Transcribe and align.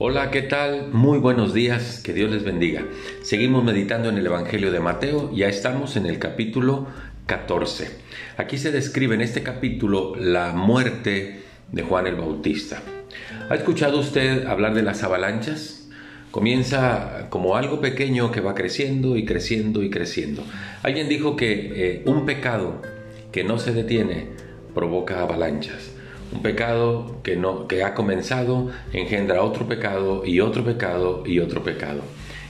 Hola, 0.00 0.30
¿qué 0.30 0.42
tal? 0.42 0.90
Muy 0.92 1.18
buenos 1.18 1.52
días, 1.52 2.00
que 2.04 2.12
Dios 2.12 2.30
les 2.30 2.44
bendiga. 2.44 2.84
Seguimos 3.22 3.64
meditando 3.64 4.08
en 4.08 4.16
el 4.16 4.26
Evangelio 4.26 4.70
de 4.70 4.78
Mateo, 4.78 5.34
ya 5.34 5.48
estamos 5.48 5.96
en 5.96 6.06
el 6.06 6.20
capítulo 6.20 6.86
14. 7.26 7.90
Aquí 8.36 8.58
se 8.58 8.70
describe 8.70 9.16
en 9.16 9.22
este 9.22 9.42
capítulo 9.42 10.14
la 10.14 10.52
muerte 10.52 11.42
de 11.72 11.82
Juan 11.82 12.06
el 12.06 12.14
Bautista. 12.14 12.80
¿Ha 13.50 13.56
escuchado 13.56 13.98
usted 13.98 14.46
hablar 14.46 14.74
de 14.74 14.84
las 14.84 15.02
avalanchas? 15.02 15.88
Comienza 16.30 17.26
como 17.28 17.56
algo 17.56 17.80
pequeño 17.80 18.30
que 18.30 18.40
va 18.40 18.54
creciendo 18.54 19.16
y 19.16 19.24
creciendo 19.24 19.82
y 19.82 19.90
creciendo. 19.90 20.44
Alguien 20.84 21.08
dijo 21.08 21.34
que 21.34 21.72
eh, 21.74 22.02
un 22.06 22.24
pecado 22.24 22.82
que 23.32 23.42
no 23.42 23.58
se 23.58 23.72
detiene 23.72 24.28
provoca 24.76 25.22
avalanchas. 25.22 25.97
Un 26.32 26.42
pecado 26.42 27.20
que, 27.22 27.36
no, 27.36 27.66
que 27.66 27.82
ha 27.82 27.94
comenzado 27.94 28.70
engendra 28.92 29.42
otro 29.42 29.66
pecado 29.66 30.24
y 30.26 30.40
otro 30.40 30.64
pecado 30.64 31.22
y 31.26 31.38
otro 31.38 31.62
pecado. 31.62 32.02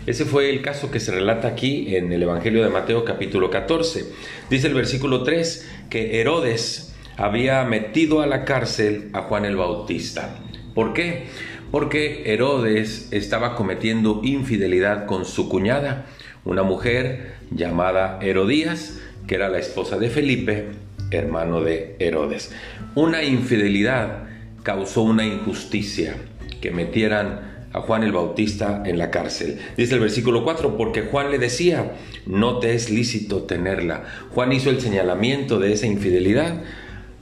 Ese 0.06 0.24
fue 0.24 0.48
el 0.50 0.62
caso 0.62 0.90
que 0.90 1.00
se 1.00 1.12
relata 1.12 1.48
aquí 1.48 1.94
en 1.94 2.12
el 2.12 2.22
Evangelio 2.22 2.64
de 2.64 2.70
Mateo 2.70 3.04
capítulo 3.04 3.50
14. 3.50 4.06
Dice 4.48 4.66
el 4.66 4.74
versículo 4.74 5.22
3 5.22 5.70
que 5.90 6.20
Herodes 6.20 6.94
había 7.18 7.62
metido 7.64 8.22
a 8.22 8.26
la 8.26 8.44
cárcel 8.44 9.10
a 9.12 9.22
Juan 9.22 9.44
el 9.44 9.56
Bautista. 9.56 10.38
¿Por 10.74 10.94
qué? 10.94 11.26
Porque 11.70 12.32
Herodes 12.32 13.08
estaba 13.10 13.54
cometiendo 13.54 14.20
infidelidad 14.24 15.04
con 15.04 15.26
su 15.26 15.48
cuñada, 15.48 16.06
una 16.44 16.62
mujer 16.62 17.34
llamada 17.50 18.18
Herodías, 18.22 19.00
que 19.26 19.34
era 19.34 19.50
la 19.50 19.58
esposa 19.58 19.98
de 19.98 20.08
Felipe, 20.08 20.68
hermano 21.10 21.62
de 21.62 21.96
Herodes. 21.98 22.52
Una 22.94 23.22
infidelidad 23.22 24.24
causó 24.62 25.02
una 25.02 25.24
injusticia, 25.24 26.16
que 26.60 26.70
metieran 26.70 27.68
a 27.72 27.80
Juan 27.80 28.02
el 28.02 28.12
Bautista 28.12 28.82
en 28.84 28.98
la 28.98 29.10
cárcel. 29.10 29.58
Dice 29.76 29.94
el 29.94 30.00
versículo 30.00 30.44
4, 30.44 30.76
porque 30.76 31.02
Juan 31.02 31.30
le 31.30 31.38
decía, 31.38 31.92
no 32.26 32.58
te 32.58 32.74
es 32.74 32.90
lícito 32.90 33.42
tenerla. 33.44 34.04
Juan 34.30 34.52
hizo 34.52 34.70
el 34.70 34.80
señalamiento 34.80 35.58
de 35.58 35.72
esa 35.72 35.86
infidelidad 35.86 36.62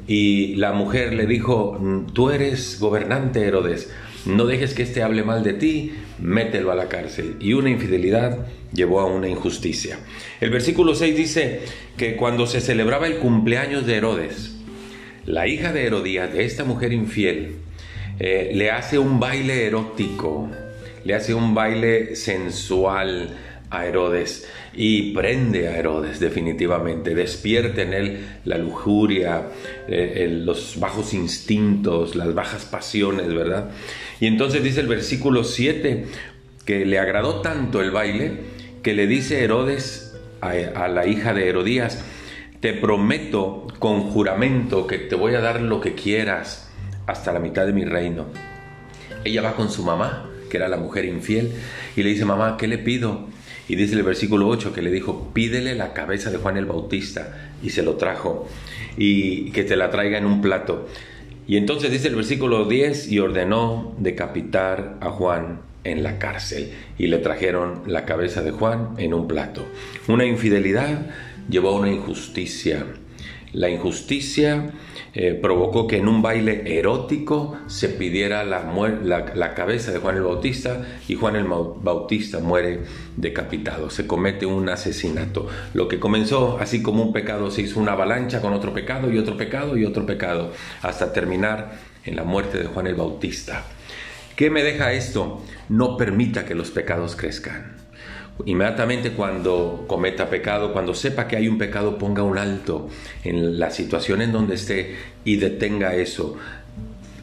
y 0.06 0.54
la 0.56 0.72
mujer 0.72 1.14
le 1.14 1.26
dijo, 1.26 1.80
tú 2.12 2.30
eres 2.30 2.78
gobernante 2.78 3.44
Herodes, 3.44 3.90
no 4.26 4.46
dejes 4.46 4.74
que 4.74 4.82
éste 4.82 5.02
hable 5.02 5.22
mal 5.22 5.42
de 5.42 5.54
ti, 5.54 5.92
mételo 6.18 6.72
a 6.72 6.74
la 6.74 6.88
cárcel. 6.88 7.36
Y 7.40 7.52
una 7.52 7.70
infidelidad 7.70 8.46
llevó 8.72 9.00
a 9.00 9.06
una 9.06 9.28
injusticia. 9.28 9.98
El 10.40 10.50
versículo 10.50 10.94
6 10.94 11.16
dice 11.16 11.60
que 11.96 12.16
cuando 12.16 12.46
se 12.46 12.60
celebraba 12.60 13.06
el 13.06 13.18
cumpleaños 13.18 13.86
de 13.86 13.96
Herodes, 13.96 14.56
la 15.24 15.46
hija 15.46 15.72
de 15.72 15.86
Herodías, 15.86 16.32
de 16.32 16.44
esta 16.44 16.64
mujer 16.64 16.92
infiel, 16.92 17.56
eh, 18.18 18.50
le 18.54 18.70
hace 18.70 18.98
un 18.98 19.20
baile 19.20 19.66
erótico, 19.66 20.50
le 21.04 21.14
hace 21.14 21.34
un 21.34 21.54
baile 21.54 22.16
sensual 22.16 23.30
a 23.70 23.86
Herodes 23.86 24.48
y 24.74 25.12
prende 25.12 25.68
a 25.68 25.76
Herodes 25.76 26.20
definitivamente, 26.20 27.14
despierta 27.14 27.82
en 27.82 27.94
él 27.94 28.26
la 28.44 28.58
lujuria, 28.58 29.48
eh, 29.88 30.28
los 30.44 30.78
bajos 30.78 31.14
instintos, 31.14 32.14
las 32.14 32.34
bajas 32.34 32.64
pasiones, 32.64 33.32
¿verdad? 33.32 33.70
Y 34.20 34.26
entonces 34.26 34.62
dice 34.62 34.80
el 34.80 34.86
versículo 34.86 35.44
7 35.44 36.06
que 36.64 36.84
le 36.84 36.98
agradó 36.98 37.40
tanto 37.40 37.80
el 37.80 37.90
baile 37.90 38.40
que 38.82 38.94
le 38.94 39.06
dice 39.06 39.42
Herodes 39.42 40.16
a, 40.40 40.50
a 40.50 40.88
la 40.88 41.06
hija 41.06 41.34
de 41.34 41.48
Herodías, 41.48 42.04
te 42.60 42.72
prometo 42.72 43.66
con 43.78 44.02
juramento 44.02 44.86
que 44.86 44.98
te 44.98 45.14
voy 45.14 45.34
a 45.34 45.40
dar 45.40 45.60
lo 45.60 45.80
que 45.80 45.94
quieras 45.94 46.70
hasta 47.06 47.32
la 47.32 47.40
mitad 47.40 47.66
de 47.66 47.72
mi 47.72 47.84
reino. 47.84 48.26
Ella 49.24 49.42
va 49.42 49.54
con 49.54 49.70
su 49.70 49.82
mamá, 49.82 50.30
que 50.50 50.56
era 50.56 50.68
la 50.68 50.76
mujer 50.76 51.04
infiel, 51.04 51.52
y 51.96 52.02
le 52.02 52.10
dice, 52.10 52.24
mamá, 52.24 52.56
¿qué 52.56 52.68
le 52.68 52.78
pido? 52.78 53.28
Y 53.68 53.74
dice 53.74 53.94
el 53.94 54.02
versículo 54.02 54.48
8 54.48 54.72
que 54.72 54.82
le 54.82 54.90
dijo, 54.90 55.30
pídele 55.32 55.74
la 55.74 55.92
cabeza 55.92 56.30
de 56.30 56.38
Juan 56.38 56.56
el 56.56 56.66
Bautista, 56.66 57.50
y 57.62 57.70
se 57.70 57.82
lo 57.82 57.96
trajo, 57.96 58.48
y 58.96 59.50
que 59.50 59.64
te 59.64 59.76
la 59.76 59.90
traiga 59.90 60.18
en 60.18 60.26
un 60.26 60.40
plato. 60.40 60.86
Y 61.48 61.56
entonces 61.56 61.90
dice 61.90 62.08
el 62.08 62.16
versículo 62.16 62.64
10, 62.66 63.10
y 63.10 63.18
ordenó 63.18 63.94
decapitar 63.98 64.98
a 65.00 65.10
Juan 65.10 65.60
en 65.84 66.02
la 66.02 66.18
cárcel, 66.18 66.72
y 66.98 67.08
le 67.08 67.18
trajeron 67.18 67.82
la 67.86 68.04
cabeza 68.04 68.42
de 68.42 68.52
Juan 68.52 68.90
en 68.98 69.14
un 69.14 69.26
plato. 69.26 69.66
Una 70.08 70.24
infidelidad 70.24 71.06
llevó 71.48 71.70
a 71.70 71.80
una 71.80 71.90
injusticia. 71.90 72.86
La 73.56 73.70
injusticia 73.70 74.70
eh, 75.14 75.32
provocó 75.32 75.86
que 75.86 75.96
en 75.96 76.08
un 76.08 76.20
baile 76.20 76.78
erótico 76.78 77.56
se 77.68 77.88
pidiera 77.88 78.44
la, 78.44 78.70
la, 79.02 79.54
cabeza 79.54 79.92
de 79.92 79.98
Juan 79.98 80.16
el 80.16 80.24
Bautista 80.24 80.86
y 81.08 81.14
Juan 81.14 81.36
el 81.36 81.46
Bautista 81.46 82.40
muere 82.40 82.80
decapitado. 83.16 83.88
Se 83.88 84.06
comete 84.06 84.44
un 84.44 84.68
asesinato. 84.68 85.48
Lo 85.72 85.88
que 85.88 85.98
comenzó 85.98 86.58
así 86.60 86.82
como 86.82 87.02
un 87.02 87.14
pecado 87.14 87.50
se 87.50 87.62
hizo 87.62 87.80
una 87.80 87.92
avalancha 87.92 88.42
con 88.42 88.52
otro 88.52 88.74
pecado 88.74 89.10
y 89.10 89.16
otro 89.16 89.38
pecado 89.38 89.78
y 89.78 89.86
otro 89.86 90.04
pecado 90.04 90.52
hasta 90.82 91.14
terminar 91.14 91.78
en 92.04 92.14
la 92.14 92.24
muerte 92.24 92.58
de 92.58 92.66
Juan 92.66 92.88
el 92.88 92.94
Bautista. 92.94 93.64
¿Qué 94.36 94.50
me 94.50 94.62
deja 94.62 94.92
esto? 94.92 95.42
No 95.70 95.96
permita 95.96 96.44
que 96.44 96.54
los 96.54 96.70
pecados 96.70 97.16
crezcan. 97.16 97.85
Inmediatamente 98.44 99.12
cuando 99.12 99.84
cometa 99.86 100.28
pecado, 100.28 100.72
cuando 100.72 100.94
sepa 100.94 101.26
que 101.26 101.36
hay 101.36 101.48
un 101.48 101.58
pecado, 101.58 101.96
ponga 101.96 102.22
un 102.22 102.36
alto 102.36 102.88
en 103.24 103.58
la 103.58 103.70
situación 103.70 104.20
en 104.20 104.32
donde 104.32 104.56
esté 104.56 104.96
y 105.24 105.36
detenga 105.36 105.94
eso. 105.94 106.36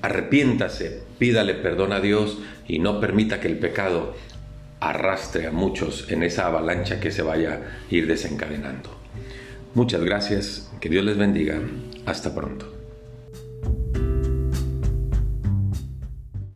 Arrepiéntase, 0.01 1.03
pídale 1.19 1.53
perdón 1.53 1.93
a 1.93 2.01
Dios 2.01 2.39
y 2.67 2.79
no 2.79 2.99
permita 2.99 3.39
que 3.39 3.47
el 3.47 3.57
pecado 3.57 4.15
arrastre 4.79 5.47
a 5.47 5.51
muchos 5.51 6.11
en 6.11 6.23
esa 6.23 6.47
avalancha 6.47 6.99
que 6.99 7.11
se 7.11 7.21
vaya 7.21 7.53
a 7.53 7.93
ir 7.93 8.07
desencadenando. 8.07 8.89
Muchas 9.75 10.03
gracias, 10.03 10.71
que 10.81 10.89
Dios 10.89 11.05
les 11.05 11.17
bendiga, 11.17 11.61
hasta 12.05 12.35
pronto. 12.35 12.72